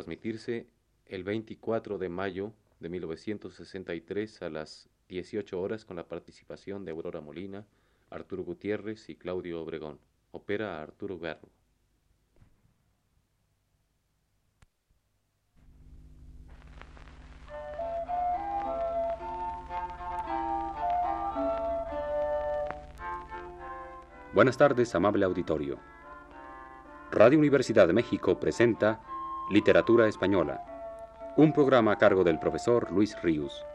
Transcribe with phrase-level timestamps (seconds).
[0.00, 0.66] transmitirse
[1.04, 7.20] el 24 de mayo de 1963 a las 18 horas con la participación de Aurora
[7.20, 7.66] Molina,
[8.08, 9.98] Arturo Gutiérrez y Claudio Obregón.
[10.30, 11.50] Opera Arturo Garro.
[24.32, 25.78] Buenas tardes, amable auditorio.
[27.10, 29.00] Radio Universidad de México presenta
[29.50, 30.62] Literatura Española,
[31.36, 33.66] un programa a cargo del profesor Luis Ríos.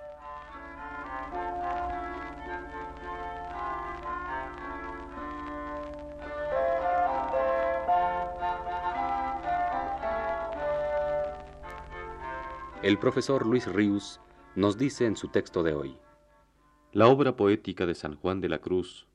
[12.81, 14.21] El profesor Luis Ríos
[14.55, 15.97] nos dice en su texto de hoy.
[16.93, 19.07] La obra poética de San Juan de la Cruz,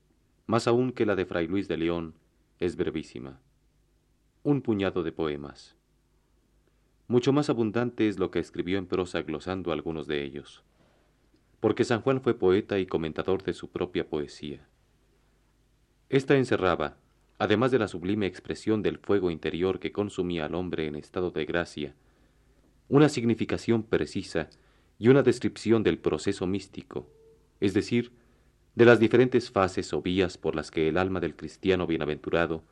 [0.46, 2.16] más aún que la de Fray Luis de León,
[2.58, 3.40] es brevísima.
[4.42, 5.79] Un puñado de poemas.
[7.10, 10.62] Mucho más abundante es lo que escribió en prosa glosando algunos de ellos,
[11.58, 14.68] porque San Juan fue poeta y comentador de su propia poesía.
[16.08, 16.98] Esta encerraba,
[17.36, 21.44] además de la sublime expresión del fuego interior que consumía al hombre en estado de
[21.46, 21.96] gracia,
[22.88, 24.48] una significación precisa
[24.96, 27.08] y una descripción del proceso místico,
[27.58, 28.12] es decir,
[28.76, 32.62] de las diferentes fases o vías por las que el alma del cristiano bienaventurado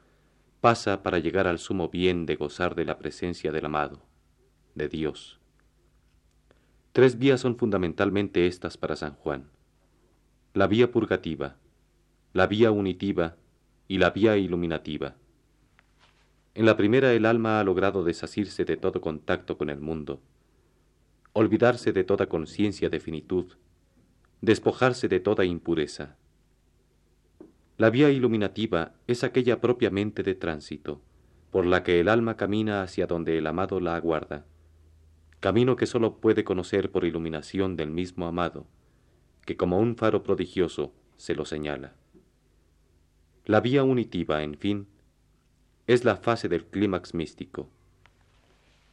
[0.61, 4.07] pasa para llegar al sumo bien de gozar de la presencia del amado
[4.79, 5.39] de Dios.
[6.93, 9.51] Tres vías son fundamentalmente estas para San Juan.
[10.55, 11.57] La vía purgativa,
[12.33, 13.37] la vía unitiva
[13.87, 15.17] y la vía iluminativa.
[16.55, 20.21] En la primera el alma ha logrado desasirse de todo contacto con el mundo,
[21.35, 23.53] olvidarse de toda conciencia de finitud,
[24.41, 26.17] despojarse de toda impureza.
[27.77, 31.01] La vía iluminativa es aquella propiamente de tránsito,
[31.53, 34.47] por la que el alma camina hacia donde el amado la aguarda
[35.41, 38.67] camino que sólo puede conocer por iluminación del mismo amado,
[39.45, 41.95] que como un faro prodigioso se lo señala.
[43.45, 44.89] La vía unitiva, en fin,
[45.87, 47.71] es la fase del clímax místico.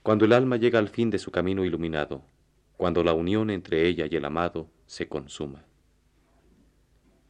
[0.04, 2.24] Cuando el alma llega al fin de su camino iluminado,
[2.78, 5.66] cuando la unión entre ella y el amado se consuma.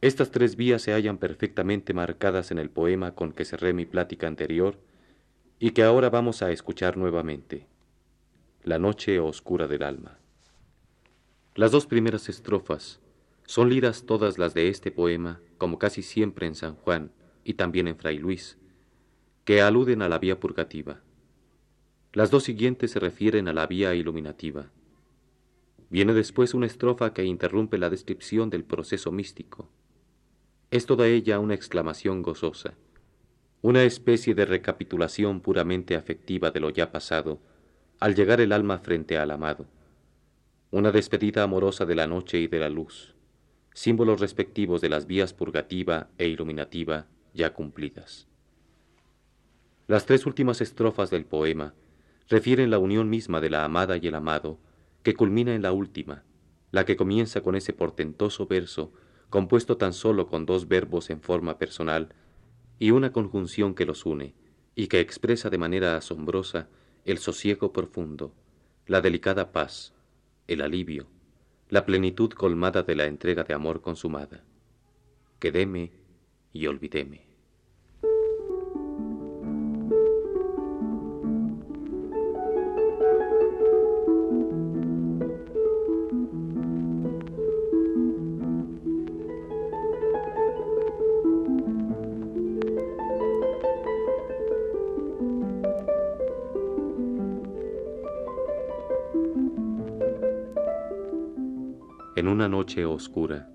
[0.02, 4.26] Estas tres vías se hallan perfectamente marcadas en el poema con que cerré mi plática
[4.26, 4.78] anterior
[5.58, 7.66] y que ahora vamos a escuchar nuevamente
[8.66, 10.18] la noche oscura del alma.
[11.54, 13.00] Las dos primeras estrofas
[13.44, 17.12] son liras todas las de este poema, como casi siempre en San Juan
[17.44, 18.58] y también en Fray Luis,
[19.44, 21.00] que aluden a la vía purgativa.
[22.12, 24.72] Las dos siguientes se refieren a la vía iluminativa.
[25.88, 29.70] Viene después una estrofa que interrumpe la descripción del proceso místico.
[30.72, 32.74] Es toda ella una exclamación gozosa,
[33.62, 37.38] una especie de recapitulación puramente afectiva de lo ya pasado,
[37.98, 39.66] al llegar el alma frente al amado,
[40.70, 43.14] una despedida amorosa de la noche y de la luz,
[43.72, 48.26] símbolos respectivos de las vías purgativa e iluminativa ya cumplidas.
[49.86, 51.74] Las tres últimas estrofas del poema
[52.28, 54.58] refieren la unión misma de la amada y el amado,
[55.02, 56.24] que culmina en la última,
[56.72, 58.92] la que comienza con ese portentoso verso
[59.30, 62.08] compuesto tan solo con dos verbos en forma personal
[62.78, 64.34] y una conjunción que los une,
[64.74, 66.68] y que expresa de manera asombrosa
[67.06, 68.34] el sosiego profundo,
[68.86, 69.94] la delicada paz,
[70.48, 71.06] el alivio,
[71.68, 74.42] la plenitud colmada de la entrega de amor consumada.
[75.38, 75.92] Quedéme
[76.52, 77.35] y olvidéme.
[102.26, 103.48] En una noche oscura,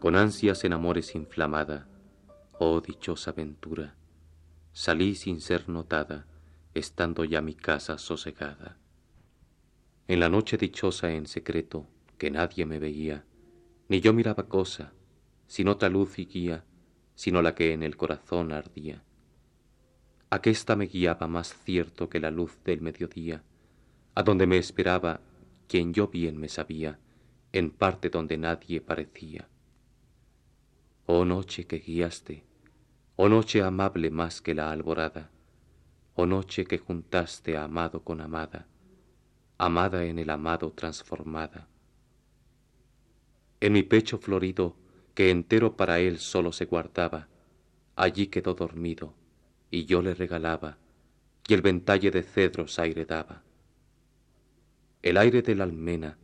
[0.00, 1.86] con ansias en amores inflamada,
[2.58, 3.94] oh dichosa ventura,
[4.72, 6.26] salí sin ser notada,
[6.72, 8.78] estando ya mi casa sosegada.
[10.08, 11.86] En la noche dichosa en secreto,
[12.16, 13.26] que nadie me veía,
[13.90, 14.94] ni yo miraba cosa,
[15.46, 16.64] sin otra luz y guía,
[17.14, 19.04] sino la que en el corazón ardía.
[20.30, 23.42] Aquesta me guiaba más cierto que la luz del mediodía,
[24.14, 25.20] a donde me esperaba
[25.68, 26.98] quien yo bien me sabía,
[27.54, 29.48] en parte donde nadie parecía.
[31.06, 32.42] Oh noche que guiaste,
[33.14, 35.30] oh noche amable más que la alborada,
[36.16, 38.66] oh noche que juntaste a amado con amada,
[39.56, 41.68] amada en el amado transformada.
[43.60, 44.74] En mi pecho florido,
[45.14, 47.28] que entero para él solo se guardaba,
[47.94, 49.14] allí quedó dormido,
[49.70, 50.78] y yo le regalaba,
[51.46, 53.44] y el ventalle de cedros aire daba,
[55.02, 56.18] el aire de la almena,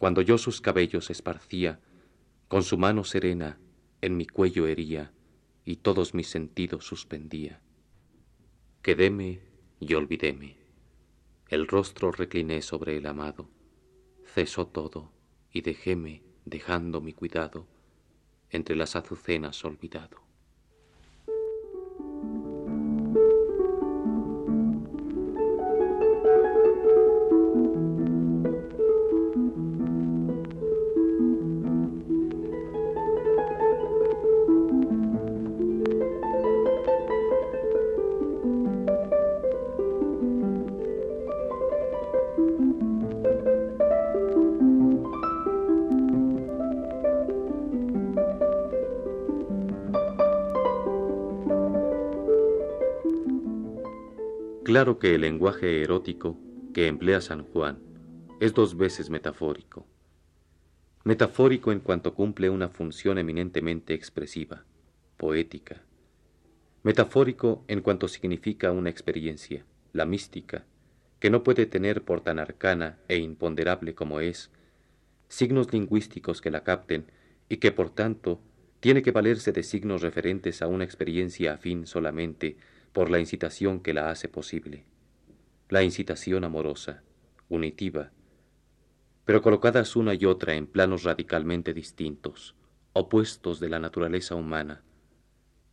[0.00, 1.78] cuando yo sus cabellos esparcía,
[2.48, 3.60] con su mano serena
[4.00, 5.12] en mi cuello hería
[5.66, 7.60] y todos mis sentidos suspendía.
[8.80, 9.42] Quedéme
[9.78, 10.56] y olvidéme.
[11.48, 13.50] El rostro recliné sobre el amado.
[14.24, 15.12] Cesó todo
[15.52, 17.66] y dejéme, dejando mi cuidado,
[18.48, 20.29] entre las azucenas olvidado.
[54.80, 56.38] Claro que el lenguaje erótico
[56.72, 57.80] que emplea San Juan
[58.40, 59.86] es dos veces metafórico.
[61.04, 64.64] Metafórico en cuanto cumple una función eminentemente expresiva,
[65.18, 65.82] poética.
[66.82, 70.64] Metafórico en cuanto significa una experiencia, la mística,
[71.18, 74.50] que no puede tener por tan arcana e imponderable como es,
[75.28, 77.04] signos lingüísticos que la capten
[77.50, 78.40] y que por tanto
[78.80, 82.56] tiene que valerse de signos referentes a una experiencia afín solamente
[82.92, 84.84] por la incitación que la hace posible,
[85.68, 87.02] la incitación amorosa,
[87.48, 88.10] unitiva,
[89.24, 92.56] pero colocadas una y otra en planos radicalmente distintos,
[92.92, 94.82] opuestos de la naturaleza humana,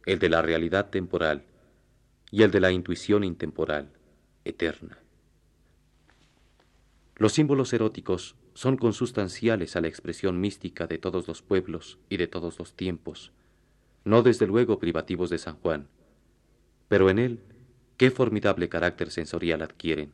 [0.06, 1.46] el de la realidad temporal
[2.30, 3.92] y el de la intuición intemporal,
[4.46, 5.00] eterna.
[7.16, 12.28] Los símbolos eróticos son consustanciales a la expresión mística de todos los pueblos y de
[12.28, 13.31] todos los tiempos,
[14.06, 15.88] no desde luego privativos de San Juan,
[16.88, 17.39] pero en él,
[17.98, 20.12] qué formidable carácter sensorial adquieren,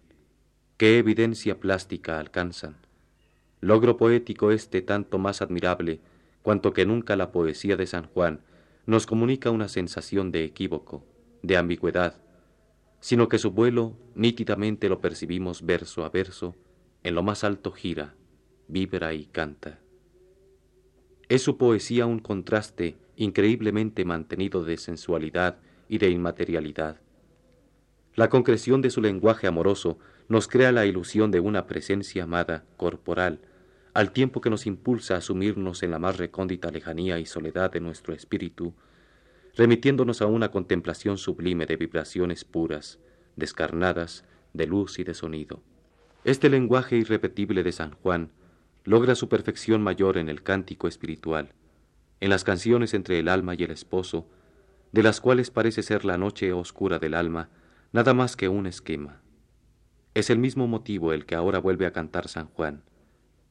[0.78, 2.78] qué evidencia plástica alcanzan.
[3.62, 6.00] Logro poético este tanto más admirable
[6.42, 8.42] cuanto que nunca la poesía de San Juan
[8.86, 11.06] nos comunica una sensación de equívoco,
[11.42, 12.22] de ambigüedad,
[13.00, 16.56] sino que su vuelo nítidamente lo percibimos verso a verso,
[17.04, 18.16] en lo más alto gira,
[18.68, 19.80] vibra y canta.
[21.30, 25.58] Es su poesía un contraste increíblemente mantenido de sensualidad
[25.94, 27.00] y de inmaterialidad.
[28.16, 33.42] La concreción de su lenguaje amoroso nos crea la ilusión de una presencia amada, corporal,
[33.94, 37.80] al tiempo que nos impulsa a sumirnos en la más recóndita lejanía y soledad de
[37.80, 38.74] nuestro espíritu,
[39.56, 42.98] remitiéndonos a una contemplación sublime de vibraciones puras,
[43.36, 45.62] descarnadas, de luz y de sonido.
[46.24, 48.32] Este lenguaje irrepetible de San Juan
[48.84, 51.54] logra su perfección mayor en el cántico espiritual,
[52.20, 54.28] en las canciones entre el alma y el esposo,
[54.94, 57.50] de las cuales parece ser la noche oscura del alma
[57.92, 59.22] nada más que un esquema.
[60.14, 62.84] Es el mismo motivo el que ahora vuelve a cantar San Juan,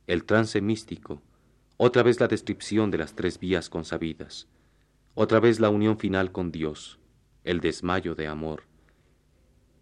[0.06, 1.20] el trance místico,
[1.76, 4.48] otra vez la descripción de las tres vías consabidas,
[5.14, 7.00] otra vez la unión final con Dios,
[7.42, 8.62] el desmayo de amor.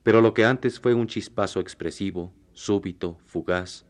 [0.03, 3.85] Pero lo que antes fue un chispazo expresivo, súbito, fugaz,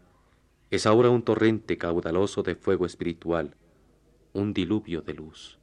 [0.70, 3.54] es ahora un torrente caudaloso de fuego espiritual,
[4.32, 5.59] un diluvio de luz.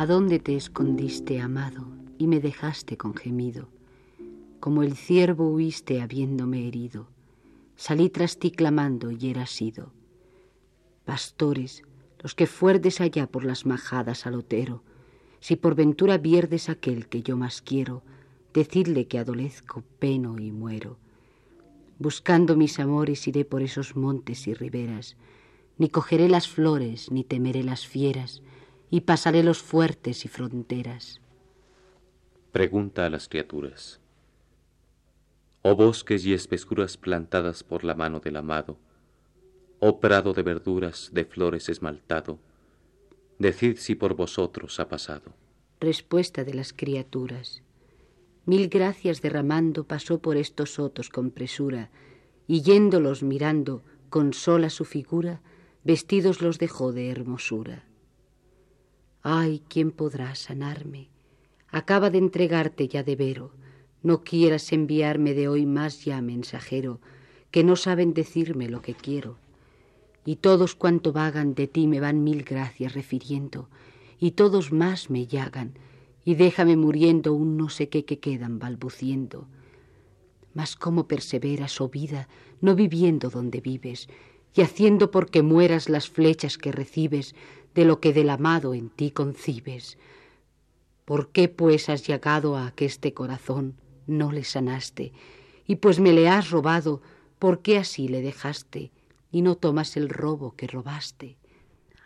[0.00, 3.68] ¿A dónde te escondiste, amado, y me dejaste con gemido?
[4.58, 7.06] Como el ciervo huiste habiéndome herido.
[7.76, 9.92] Salí tras ti clamando y era sido.
[11.04, 11.82] Pastores,
[12.22, 14.82] los que fuerdes allá por las majadas al otero,
[15.38, 18.02] si por ventura vierdes aquel que yo más quiero,
[18.54, 20.96] decidle que adolezco, peno y muero.
[21.98, 25.18] Buscando mis amores iré por esos montes y riberas,
[25.76, 28.40] ni cogeré las flores, ni temeré las fieras,
[28.90, 31.20] y pasaré los fuertes y fronteras.
[32.52, 34.00] Pregunta a las criaturas.
[35.62, 38.78] Oh bosques y espesuras plantadas por la mano del amado,
[39.78, 42.38] oh prado de verduras, de flores esmaltado,
[43.38, 45.32] decid si por vosotros ha pasado.
[45.78, 47.62] Respuesta de las criaturas.
[48.46, 51.90] Mil gracias derramando pasó por estos sotos con presura,
[52.48, 55.40] y yéndolos mirando con sola su figura,
[55.84, 57.84] vestidos los dejó de hermosura.
[59.22, 61.08] Ay, ¿quién podrá sanarme?
[61.68, 63.52] Acaba de entregarte ya de vero,
[64.02, 67.00] No quieras enviarme de hoy más ya mensajero,
[67.50, 69.36] que no saben decirme lo que quiero.
[70.24, 73.68] Y todos cuanto vagan de ti me van mil gracias refiriendo,
[74.18, 75.74] y todos más me llagan,
[76.24, 79.46] y déjame muriendo un no sé qué que quedan balbuciendo.
[80.54, 82.26] Mas cómo perseveras, oh vida,
[82.62, 84.08] no viviendo donde vives,
[84.54, 87.34] y haciendo porque mueras las flechas que recibes
[87.74, 89.98] de lo que del amado en ti concibes.
[91.04, 93.74] ¿Por qué pues has llegado a aqueste corazón,
[94.06, 95.12] no le sanaste?
[95.66, 97.00] Y pues me le has robado,
[97.38, 98.90] ¿por qué así le dejaste?
[99.32, 101.36] Y no tomas el robo que robaste.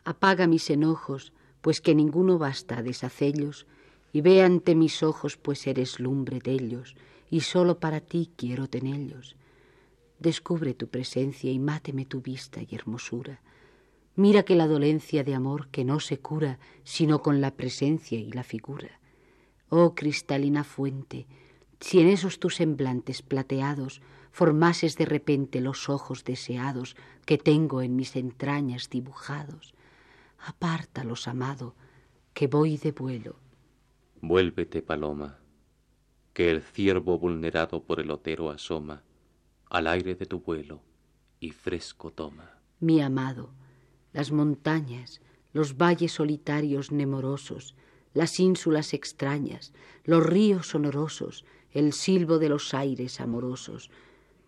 [0.05, 1.33] Apaga mis enojos,
[1.63, 3.67] pues que ninguno basta a deshacellos,
[4.13, 6.95] y ve ante mis ojos, pues eres lumbre de ellos,
[7.31, 9.35] y sólo para ti quiero tenellos.
[10.25, 13.43] Descubre tu presencia y máteme tu vista y hermosura.
[14.17, 18.33] Mira que la dolencia de amor que no se cura sino con la presencia y
[18.33, 19.01] la figura.
[19.69, 21.27] Oh cristalina fuente,
[21.79, 24.01] si en esos tus semblantes plateados
[24.33, 29.75] formases de repente los ojos deseados que tengo en mis entrañas dibujados,
[30.39, 31.75] apártalos, amado,
[32.33, 33.37] que voy de vuelo.
[34.23, 35.39] Vuélvete, paloma,
[36.33, 39.03] que el ciervo vulnerado por el otero asoma
[39.75, 40.83] al aire de tu vuelo
[41.41, 42.61] y fresco toma.
[42.79, 43.51] Mi amado,
[44.13, 45.21] las montañas,
[45.53, 47.75] los valles solitarios nemorosos,
[48.13, 49.73] las ínsulas extrañas,
[50.05, 53.91] los ríos sonorosos, el silbo de los aires amorosos,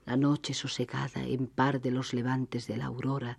[0.04, 3.36] la noche sosegada en par de los levantes de la aurora,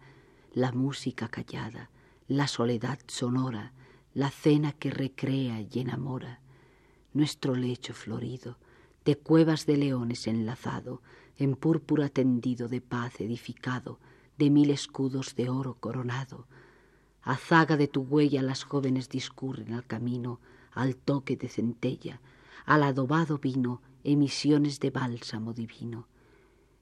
[0.54, 1.90] la música callada,
[2.28, 3.72] la soledad sonora,
[4.14, 6.42] la cena que recrea y enamora,
[7.14, 8.58] nuestro lecho florido,
[9.08, 11.02] de cuevas de leones enlazado,
[11.38, 14.00] en púrpura tendido de paz edificado,
[14.38, 16.46] de mil escudos de oro coronado.
[17.22, 20.42] A zaga de tu huella las jóvenes discurren al camino,
[20.74, 22.20] al toque de centella,
[22.66, 26.10] al adobado vino, emisiones de bálsamo divino.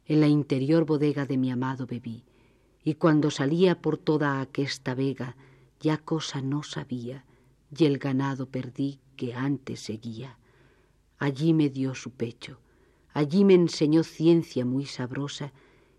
[0.08, 2.24] En la interior bodega de mi amado bebí,
[2.84, 5.36] y cuando salía por toda aquesta vega,
[5.79, 7.24] ya cosa no sabía,
[7.77, 10.39] y el ganado perdí que antes seguía.
[11.17, 12.60] Allí me dio su pecho,
[13.15, 15.53] Allí me enseñó ciencia muy sabrosa,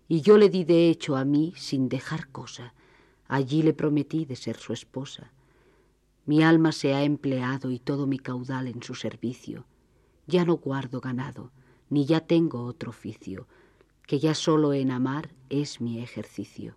[0.07, 2.75] y yo le di de hecho a mí sin dejar cosa.
[3.27, 5.33] Allí le prometí de ser su esposa.
[6.27, 9.65] Mi alma se ha empleado y todo mi caudal en su servicio.
[10.27, 11.51] Ya no guardo ganado,
[11.89, 13.47] ni ya tengo otro oficio,
[14.05, 16.75] que ya solo en amar es mi ejercicio.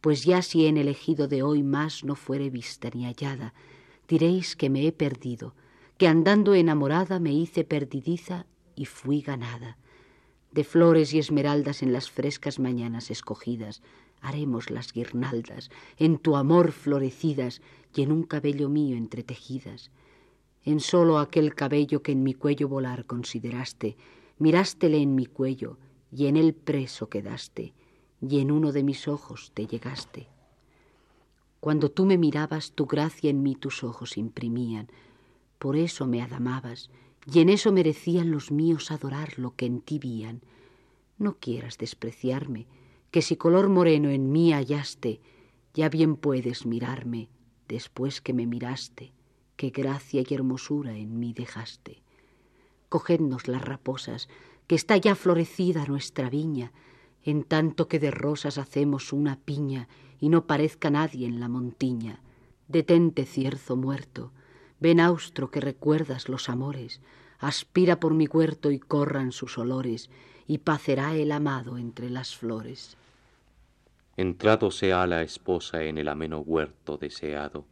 [0.00, 3.52] Pues ya si en elegido de hoy más no fuere vista ni hallada,
[4.08, 5.54] diréis que me he perdido,
[6.00, 9.76] que andando enamorada me hice perdidiza y fui ganada.
[10.50, 13.82] De flores y esmeraldas en las frescas mañanas escogidas,
[14.22, 17.60] haremos las guirnaldas, en tu amor florecidas
[17.94, 19.90] y en un cabello mío entretejidas.
[20.64, 23.98] En solo aquel cabello que en mi cuello volar consideraste,
[24.38, 25.76] mirástele en mi cuello
[26.10, 27.74] y en él preso quedaste,
[28.22, 30.28] y en uno de mis ojos te llegaste.
[31.60, 34.88] Cuando tú me mirabas, tu gracia en mí tus ojos imprimían,
[35.60, 36.88] por eso me adamabas
[37.30, 40.40] y en eso merecían los míos adorar lo que en ti vían.
[41.18, 42.66] No quieras despreciarme,
[43.10, 45.20] que si color moreno en mí hallaste,
[45.74, 47.28] ya bien puedes mirarme
[47.68, 49.12] después que me miraste,
[49.56, 52.02] qué gracia y hermosura en mí dejaste.
[52.88, 54.30] Cogednos las raposas,
[54.66, 56.72] que está ya florecida nuestra viña,
[57.22, 59.88] en tanto que de rosas hacemos una piña
[60.18, 62.22] y no parezca nadie en la montiña.
[62.66, 64.32] Detente, cierzo muerto,
[64.80, 67.02] Ven austro que recuerdas los amores,
[67.38, 70.10] aspira por mi huerto y corran sus olores,
[70.46, 72.96] y pacerá el amado entre las flores.
[74.16, 77.66] Entrado sea la esposa en el ameno huerto deseado,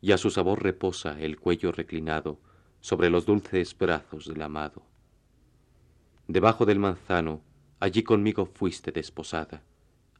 [0.00, 2.38] y a su sabor reposa el cuello reclinado
[2.80, 4.82] sobre los dulces brazos del amado.
[6.28, 7.42] Debajo del manzano,
[7.80, 9.62] allí conmigo fuiste desposada,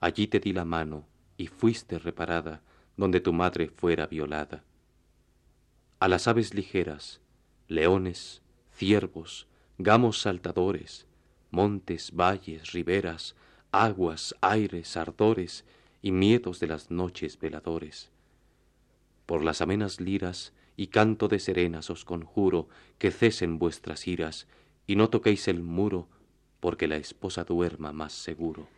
[0.01, 2.61] allí te di la mano y fuiste reparada
[2.97, 4.65] donde tu madre fuera violada
[5.99, 7.21] a las aves ligeras,
[7.69, 8.43] leones,
[8.75, 9.47] ciervos,
[9.79, 11.07] gamos saltadores,
[11.51, 13.35] montes, valles, riberas,
[13.73, 15.65] aguas, aires, ardores
[16.03, 18.11] y miedos de las noches veladores.
[19.25, 24.47] Por las amenas liras y canto de serenas os conjuro que cesen vuestras iras
[24.87, 26.09] y no toquéis el muro,
[26.61, 28.69] porque la esposa duerma más seguro.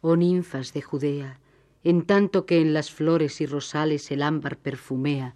[0.00, 1.38] Oh ninfas de Judea,
[1.84, 5.34] en tanto que en las flores y rosales el ámbar perfumea,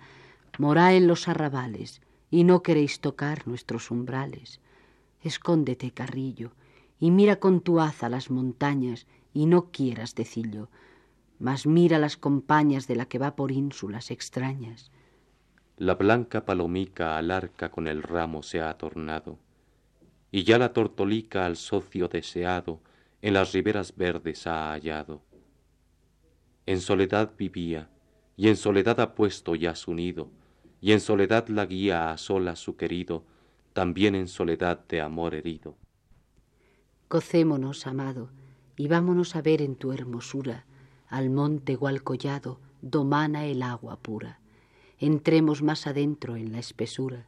[0.58, 4.60] morá en los arrabales y no queréis tocar nuestros umbrales.
[5.22, 6.52] Escóndete, carrillo,
[7.00, 10.68] y mira con tu haza las montañas y no quieras decillo,
[11.38, 14.90] mas mira las compañas de la que va por ínsulas extrañas.
[15.76, 19.38] La blanca palomica al arca con el ramo se ha tornado,
[20.32, 22.80] y ya la tortolica al socio deseado
[23.22, 25.22] en las riberas verdes ha hallado.
[26.66, 27.88] En soledad vivía,
[28.36, 30.30] y en soledad ha puesto ya su nido,
[30.80, 33.24] y en soledad la guía a sola su querido,
[33.72, 35.76] también en soledad de amor herido.
[37.08, 38.30] Cocémonos, amado,
[38.76, 40.64] y vámonos a ver en tu hermosura
[41.08, 44.40] al monte o al collado domana el agua pura.
[44.98, 47.26] Entremos más adentro en la espesura,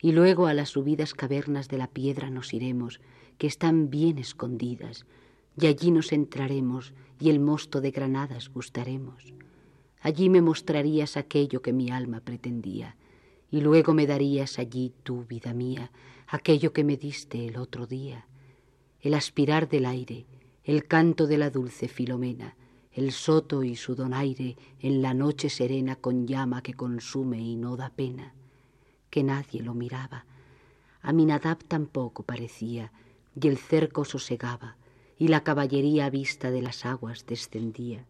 [0.00, 3.00] y luego a las subidas cavernas de la piedra nos iremos,
[3.38, 5.06] que están bien escondidas,
[5.58, 9.34] y allí nos entraremos y el mosto de granadas gustaremos.
[10.00, 12.96] Allí me mostrarías aquello que mi alma pretendía,
[13.50, 15.90] y luego me darías allí tu vida mía,
[16.28, 18.26] aquello que me diste el otro día
[19.02, 20.26] el aspirar del aire,
[20.64, 22.56] el canto de la dulce Filomena,
[22.92, 27.76] el soto y su donaire en la noche serena con llama que consume y no
[27.76, 28.34] da pena,
[29.08, 30.26] que nadie lo miraba.
[31.02, 32.92] A Minadab tampoco parecía,
[33.40, 34.76] y el cerco sosegaba,
[35.16, 38.06] y la caballería a vista de las aguas descendía.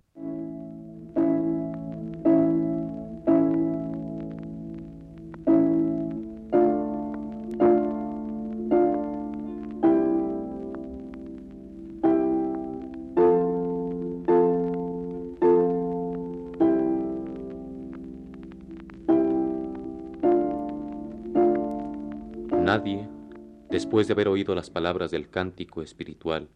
[23.90, 26.48] Después de haber oído las palabras del cántico espiritual,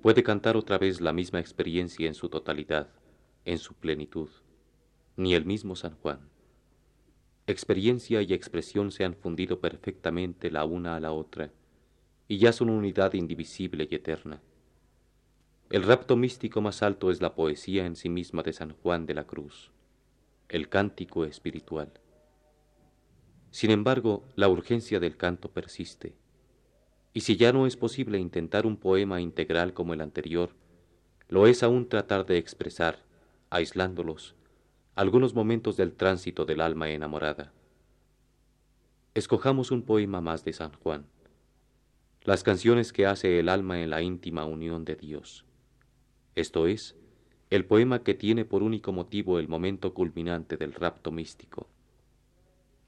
[0.00, 2.88] puede cantar otra vez la misma experiencia en su totalidad,
[3.44, 4.30] en su plenitud,
[5.14, 6.20] ni el mismo San Juan.
[7.46, 11.52] Experiencia y expresión se han fundido perfectamente la una a la otra,
[12.28, 14.40] y ya son unidad indivisible y eterna.
[15.68, 19.12] El rapto místico más alto es la poesía en sí misma de San Juan de
[19.12, 19.70] la Cruz,
[20.48, 21.92] el cántico espiritual.
[23.50, 26.14] Sin embargo, la urgencia del canto persiste,
[27.12, 30.50] y si ya no es posible intentar un poema integral como el anterior,
[31.28, 33.04] lo es aún tratar de expresar,
[33.50, 34.34] aislándolos,
[34.94, 37.52] algunos momentos del tránsito del alma enamorada.
[39.14, 41.06] Escojamos un poema más de San Juan,
[42.22, 45.44] las canciones que hace el alma en la íntima unión de Dios.
[46.34, 46.96] Esto es,
[47.50, 51.68] el poema que tiene por único motivo el momento culminante del rapto místico.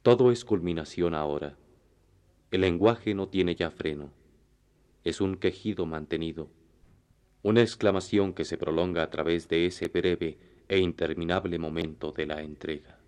[0.02, 1.56] Todo es culminación ahora.
[2.50, 4.12] El lenguaje no tiene ya freno.
[5.04, 6.50] Es un quejido mantenido,
[7.42, 12.42] una exclamación que se prolonga a través de ese breve e interminable momento de la
[12.42, 12.99] entrega.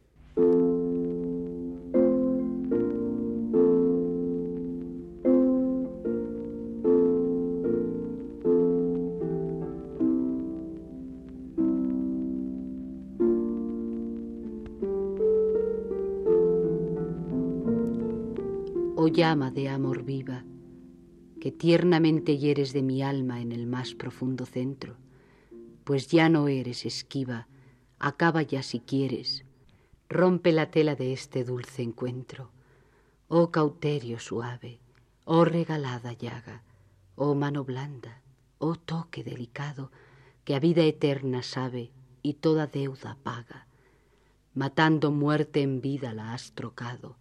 [19.13, 20.45] Llama de amor viva,
[21.39, 24.97] que tiernamente hieres de mi alma en el más profundo centro,
[25.85, 27.47] pues ya no eres esquiva,
[27.99, 29.45] acaba ya si quieres,
[30.09, 32.51] rompe la tela de este dulce encuentro,
[33.29, 34.81] oh cauterio suave,
[35.25, 36.63] oh regalada llaga,
[37.15, 38.23] oh mano blanda,
[38.59, 39.91] oh toque delicado,
[40.45, 43.67] que a vida eterna sabe y toda deuda paga,
[44.55, 47.17] matando muerte en vida la has trocado,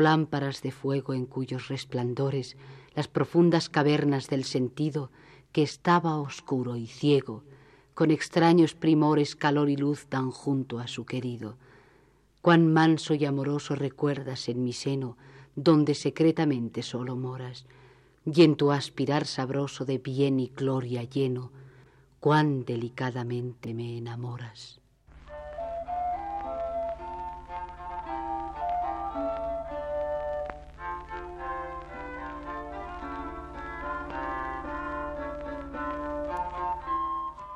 [0.00, 2.56] lámparas de fuego en cuyos resplandores
[2.94, 5.10] las profundas cavernas del sentido
[5.52, 7.44] que estaba oscuro y ciego,
[7.94, 11.56] con extraños primores calor y luz tan junto a su querido.
[12.42, 15.16] Cuán manso y amoroso recuerdas en mi seno,
[15.54, 17.66] donde secretamente solo moras,
[18.24, 21.52] y en tu aspirar sabroso de bien y gloria lleno,
[22.20, 24.80] cuán delicadamente me enamoras.